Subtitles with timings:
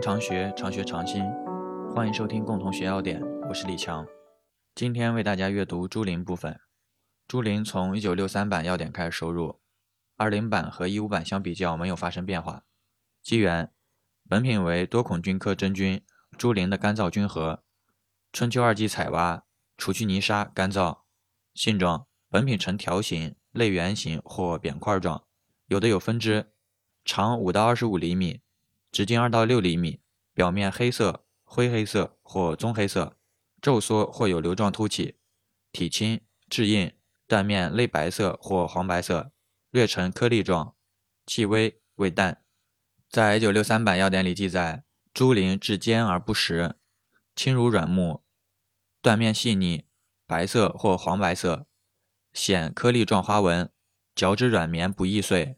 [0.00, 1.22] 常学，常学常新。
[1.94, 4.06] 欢迎收听共同学要点，我是李强。
[4.74, 6.58] 今天为大家阅读朱林部分。
[7.28, 9.60] 朱林从1963版要点开始收入
[10.16, 12.64] ，20版和15版相比较没有发生变化。
[13.22, 13.70] 机缘：
[14.26, 16.02] 本品为多孔菌科真菌，
[16.38, 17.62] 朱林的干燥菌核。
[18.32, 19.44] 春秋二季采挖，
[19.76, 21.00] 除去泥沙，干燥。
[21.52, 25.24] 性状：本品呈条形、类圆形或扁块状，
[25.66, 26.50] 有的有分支，
[27.04, 28.40] 长5到25厘米。
[28.92, 30.00] 直径二到六厘米，
[30.34, 33.16] 表面黑色、灰黑色或棕黑色，
[33.62, 35.16] 皱缩或有瘤状凸起，
[35.70, 36.92] 体轻、质硬，
[37.26, 39.32] 断面类白色或黄白色，
[39.70, 40.74] 略呈颗粒状，
[41.26, 42.42] 气微，味淡。
[43.08, 44.84] 在一九六三版要点里记载，
[45.14, 46.76] 猪苓质坚而不实，
[47.36, 48.24] 轻如软木，
[49.00, 49.84] 断面细腻，
[50.26, 51.66] 白色或黄白色，
[52.32, 53.70] 显颗粒状花纹，
[54.14, 55.56] 嚼之软绵不易碎。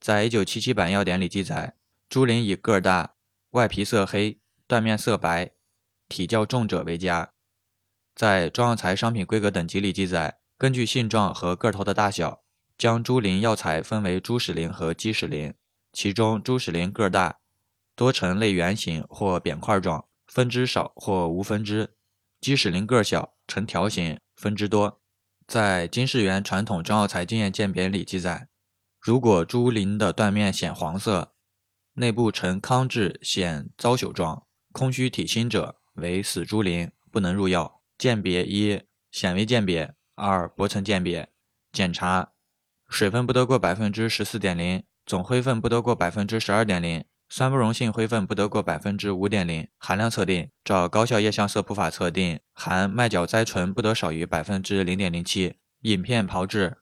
[0.00, 1.76] 在一九七七版要点里记载。
[2.08, 3.14] 猪鳞以个大、
[3.50, 5.50] 外皮色黑、断面色白、
[6.08, 7.32] 体较重者为佳。
[8.14, 12.42] 在中药材商品规格等级里记载，根据性状和个头的大小，
[12.78, 15.52] 将猪鳞药材分为猪屎鳞和鸡屎鳞。
[15.92, 17.38] 其中，猪屎鳞个大，
[17.94, 21.88] 多呈类圆形或扁块状，分支少或无分支；
[22.40, 25.00] 鸡屎鳞个小，呈条形，分支多。
[25.46, 28.48] 在金世元传统中药材经验鉴别里记载，
[29.00, 31.34] 如果猪鳞的断面显黄色，
[31.98, 37.80] 内部呈糠质显糟朽状，空虚体心者为死猪鳞，不能入药。
[37.96, 41.30] 鉴别一：显微鉴别；二：薄层鉴别。
[41.72, 42.32] 检查：
[42.90, 49.66] 水分不得过百分之十四点零，总灰分不得过百分之十二点零，酸不溶性灰分不得过百分之五点零。
[49.78, 55.56] 含量测定：照高效液相色谱法测定，含麦角甾醇不得少于百分之零点零七。
[55.80, 56.76] 饮片炮制，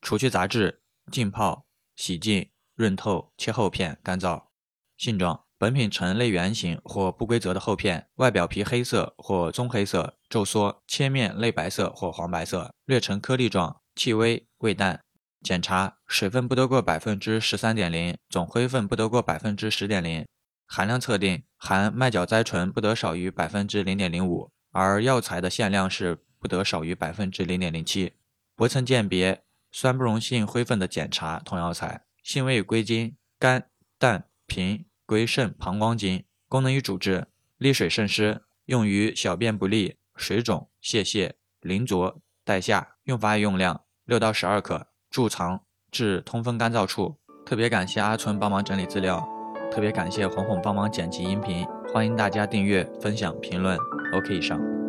[0.00, 4.49] 除去杂质，浸泡，洗净，润透，切厚片，干燥。
[5.00, 15.00] 性状：本品呈类圆形或不规则的厚片，外表皮黑色或棕黑色，皱缩，切面类白色或黄白色，略呈颗粒状，气微，味淡。
[15.42, 20.26] 检查：水分不得过百分之十三点零，总灰分不得过百分之十点零。
[20.66, 28.12] 含量测定：含麦角甾醇不得少于百分之零点零五，而药材的限量是不得少于百分之零点零七。
[28.54, 29.42] 薄层鉴别：
[29.72, 34.84] 酸不溶性灰分的检查，同药材，性味归经：甘、淡、平。
[35.10, 37.26] 归肾、膀胱经，功能与主治：
[37.58, 41.32] 利水渗湿，用于小便不利、水肿、泄泻、
[41.62, 42.94] 淋浊、带下。
[43.02, 47.16] 用法与用量：六到十二克，贮藏至通风干燥处。
[47.44, 49.28] 特别感谢阿春帮忙整理资料，
[49.72, 51.66] 特别感谢红红帮忙剪辑音频。
[51.92, 53.76] 欢迎大家订阅、分享、评论。
[54.14, 54.79] OK，以上。